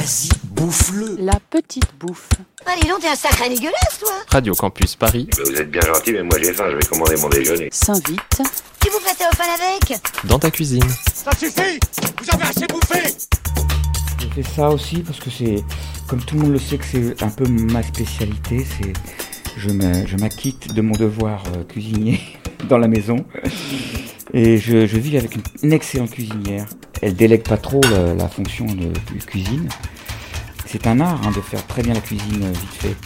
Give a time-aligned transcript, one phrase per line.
[0.00, 1.16] Vas-y, bouffe-le.
[1.18, 2.30] La petite bouffe.
[2.64, 6.12] Allez, donc, t'es un sacré dégueulasse, toi Radio Campus Paris, Bah, vous êtes bien gentil,
[6.12, 7.68] mais moi j'ai faim, je vais commander mon déjeuner.
[7.70, 8.40] S'invite.
[8.80, 10.82] Tu vous prêtais au fan avec dans ta cuisine.
[11.12, 11.78] Ça suffit
[12.22, 13.14] Vous avez assez bouffé
[14.20, 15.62] Je fais ça aussi parce que c'est,
[16.08, 18.64] comme tout le monde le sait, que c'est un peu ma spécialité.
[18.80, 18.94] C'est,
[19.58, 22.20] je me- je m'acquitte de mon devoir euh, cuisinier
[22.70, 23.22] dans la maison.
[24.32, 26.64] Et je, je vis avec une, une excellente cuisinière.
[27.02, 29.68] Elle délègue pas trop la, la fonction de, de cuisine.
[30.72, 32.96] C'est un art hein, de faire très bien la cuisine euh, vite fait.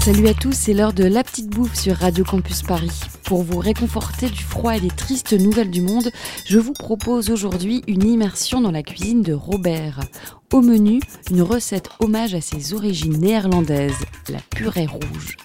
[0.00, 3.00] Salut à tous, c'est l'heure de La Petite Bouffe sur Radio Campus Paris.
[3.24, 6.12] Pour vous réconforter du froid et des tristes nouvelles du monde,
[6.44, 9.98] je vous propose aujourd'hui une immersion dans la cuisine de Robert.
[10.52, 11.00] Au menu,
[11.32, 15.36] une recette hommage à ses origines néerlandaises, la purée rouge.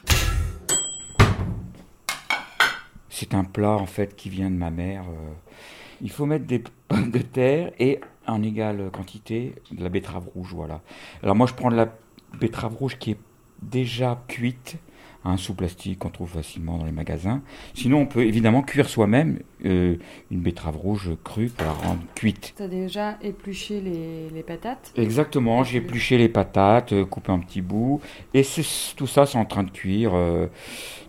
[3.10, 5.02] C'est un plat en fait qui vient de ma mère.
[5.10, 5.32] euh.
[6.04, 10.54] Il faut mettre des pommes de terre et en égale quantité de la betterave rouge,
[10.54, 10.82] voilà.
[11.24, 11.94] Alors moi je prends de la
[12.40, 13.18] betterave rouge qui est
[13.62, 14.78] déjà cuite,
[15.26, 17.41] hein, sous plastique qu'on trouve facilement dans les magasins.
[17.74, 19.98] Sinon on peut évidemment cuire soi-même euh,
[20.32, 22.54] une betterave rouge crue pour la rendre cuite.
[22.55, 24.94] T'as déjà épluché les, patates?
[24.98, 28.02] Exactement, j'ai épluché les patates, euh, coupé un petit bout,
[28.34, 28.44] et
[28.96, 30.48] tout ça c'est en train de cuire euh,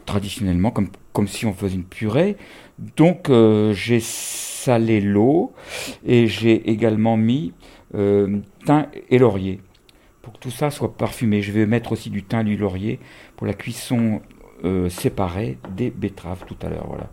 [0.06, 2.36] traditionnellement comme, comme si on faisait une purée.
[2.96, 3.30] Donc
[3.72, 4.00] j'ai
[4.64, 5.52] salé l'eau
[6.04, 7.52] et j'ai également mis
[7.94, 9.60] euh, thym et laurier
[10.22, 11.42] pour que tout ça soit parfumé.
[11.42, 13.00] Je vais mettre aussi du thym et du laurier
[13.36, 14.20] pour la cuisson
[14.64, 16.86] euh, séparée des betteraves tout à l'heure.
[16.86, 17.08] Voilà.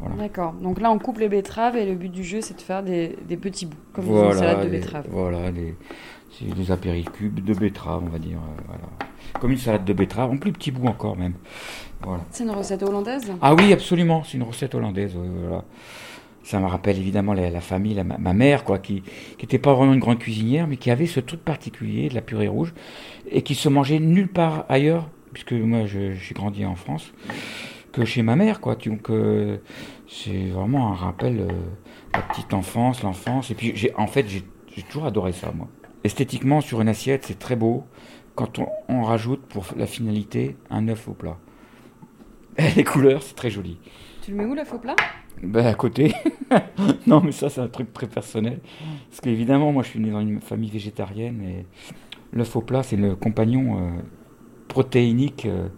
[0.00, 0.16] Voilà.
[0.16, 0.52] D'accord.
[0.54, 3.16] Donc là, on coupe les betteraves et le but du jeu, c'est de faire des,
[3.28, 5.06] des petits bouts, comme une salade de betteraves.
[5.08, 5.74] Voilà, les,
[6.30, 8.38] c'est des apéricubes de betterave, on va dire.
[8.38, 8.82] euh, voilà.
[9.40, 11.34] Comme une salade de betterave, en plus petit bout encore même.
[12.02, 12.22] Voilà.
[12.30, 13.32] C'est une recette hollandaise?
[13.40, 15.14] Ah oui, absolument, c'est une recette hollandaise.
[15.16, 15.64] voilà.
[16.44, 19.02] Ça me rappelle évidemment la, famille, ma, mère, quoi, qui
[19.40, 22.48] n'était pas vraiment une grande cuisinière, mais qui avait ce truc particulier de la purée
[22.48, 22.74] rouge
[23.30, 27.12] et qui se mangeait nulle part ailleurs, puisque moi j'ai grandi en France,
[27.92, 28.76] que chez ma mère, quoi.
[28.76, 29.56] Donc euh,
[30.06, 31.48] c'est vraiment un rappel euh,
[32.12, 33.50] la petite enfance, l'enfance.
[33.50, 34.44] Et puis en fait, j'ai
[34.76, 35.68] j'ai toujours adoré ça, moi.
[36.02, 37.84] Esthétiquement, sur une assiette, c'est très beau
[38.34, 41.38] quand on, on rajoute pour la finalité un œuf au plat.
[42.76, 43.78] Les couleurs, c'est très joli.
[44.24, 44.96] Tu le mets où, la faux plat?
[45.42, 46.14] Ben à côté.
[47.06, 48.60] non, mais ça, c'est un truc très personnel.
[49.10, 51.66] Parce qu'évidemment, moi, je suis né dans une famille végétarienne et
[52.32, 53.90] l'œuf au plat, c'est le compagnon euh,
[54.66, 55.68] protéinique euh,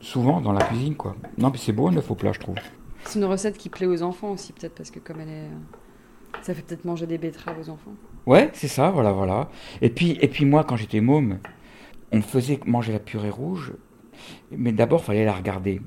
[0.00, 1.16] souvent dans la cuisine, quoi.
[1.38, 2.54] Non, mais c'est beau œuf au plat, je trouve.
[3.02, 5.50] C'est une recette qui plaît aux enfants aussi, peut-être, parce que comme elle est...
[6.42, 7.94] Ça fait peut-être manger des betteraves aux enfants.
[8.26, 9.48] Ouais, c'est ça, voilà, voilà.
[9.82, 11.40] Et puis, et puis moi, quand j'étais môme,
[12.12, 13.72] on me faisait manger la purée rouge,
[14.52, 15.80] mais d'abord, fallait la regarder.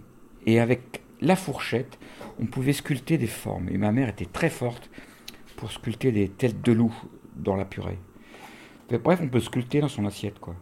[0.45, 1.97] Et avec la fourchette,
[2.39, 3.69] on pouvait sculpter des formes.
[3.69, 4.89] Et ma mère était très forte
[5.57, 6.93] pour sculpter des têtes de loup
[7.35, 7.97] dans la purée.
[8.91, 10.55] Mais Bref, on peut sculpter dans son assiette, quoi.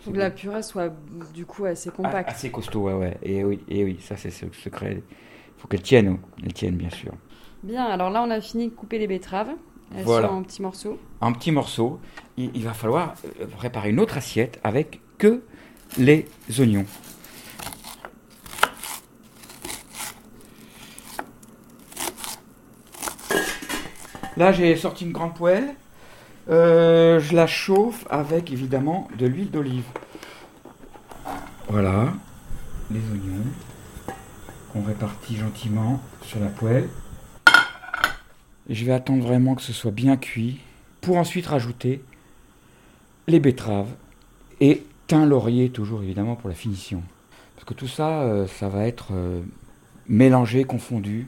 [0.00, 0.92] Faut que la purée soit,
[1.32, 2.28] du coup, assez compacte.
[2.28, 3.16] Ah, Assez costaud, ouais, ouais.
[3.22, 5.02] Et oui, et oui, ça, c'est ce secret.
[5.56, 6.28] Il faut qu'elle tienne, oh.
[6.44, 7.12] elle tienne, bien sûr.
[7.62, 9.48] Bien, alors là, on a fini de couper les betteraves.
[9.96, 10.28] Elles Voilà.
[10.28, 10.98] sont en petits morceaux.
[11.20, 12.00] en petits morceaux,
[12.36, 15.42] il, il va falloir euh, préparer une autre assiette avec que
[15.96, 16.26] les
[16.58, 16.84] oignons.
[24.36, 25.74] Là, j'ai sorti une grande poêle.
[26.50, 29.84] Euh, je la chauffe avec évidemment de l'huile d'olive.
[31.68, 32.12] Voilà,
[32.90, 33.44] les oignons
[34.72, 36.88] qu'on répartit gentiment sur la poêle.
[38.68, 40.60] Je vais attendre vraiment que ce soit bien cuit
[41.00, 42.02] pour ensuite rajouter
[43.28, 43.90] les betteraves
[44.60, 47.02] et thym laurier toujours évidemment pour la finition.
[47.54, 49.42] Parce que tout ça, euh, ça va être euh,
[50.08, 51.26] mélangé, confondu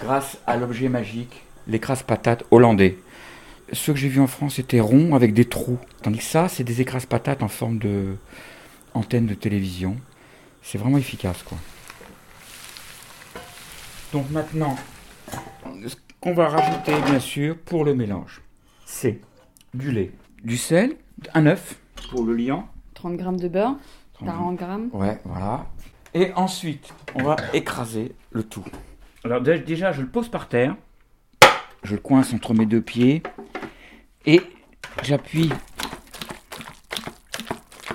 [0.00, 2.98] grâce à l'objet magique, l'écrase patate hollandais.
[3.72, 5.78] Ceux que j'ai vus en France étaient ronds avec des trous.
[6.02, 8.16] Tandis que ça, c'est des écrases patates en forme de
[8.94, 9.96] antenne de télévision.
[10.62, 11.58] C'est vraiment efficace quoi.
[14.12, 14.76] Donc maintenant,
[15.86, 18.40] ce qu'on va rajouter bien sûr pour le mélange,
[18.86, 19.20] c'est
[19.74, 20.96] du lait, du sel,
[21.34, 21.76] un œuf
[22.10, 22.66] pour le liant.
[22.94, 23.76] 30 grammes de beurre,
[24.24, 24.88] 40 grammes.
[24.92, 25.66] Ouais, voilà.
[26.14, 28.64] Et ensuite, on va écraser le tout.
[29.24, 30.74] Alors dé- déjà, je le pose par terre.
[31.82, 33.22] Je le coince entre mes deux pieds.
[34.26, 34.40] Et
[35.02, 35.50] j'appuie.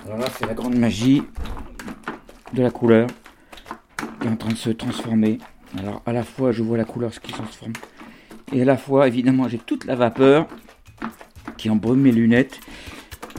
[0.06, 1.24] Alors là, c'est la grande magie
[2.53, 3.07] de la couleur
[4.19, 5.38] qui est en train de se transformer.
[5.77, 7.74] Alors à la fois, je vois la couleur qui se transforme.
[8.51, 10.47] Et à la fois, évidemment, j'ai toute la vapeur
[11.57, 12.59] qui embrume mes lunettes.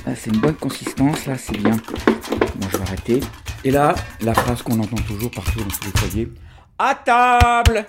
[0.07, 1.27] Là, c'est une bonne consistance.
[1.27, 1.77] Là, c'est bien.
[1.77, 3.21] Bon, je vais arrêter.
[3.65, 6.33] Et là, la phrase qu'on entend toujours partout dans tous les foyers.
[6.79, 7.87] À table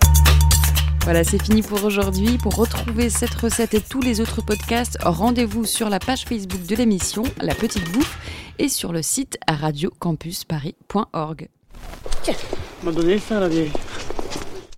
[1.06, 2.40] Voilà, c'est fini pour aujourd'hui.
[2.40, 6.76] Pour retrouver cette recette et tous les autres podcasts, rendez-vous sur la page Facebook de
[6.76, 8.18] l'émission La Petite Bouffe
[8.58, 11.50] et sur le site radiocampusparis.org.
[12.82, 12.92] m'a
[13.40, 13.72] la vieille.